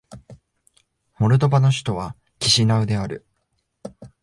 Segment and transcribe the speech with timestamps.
[1.19, 3.23] モルドバの首都はキシナウである